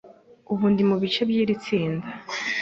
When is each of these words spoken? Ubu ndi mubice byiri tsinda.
Ubu 0.51 0.65
ndi 0.71 0.83
mubice 0.89 1.21
byiri 1.29 1.53
tsinda. 1.63 2.07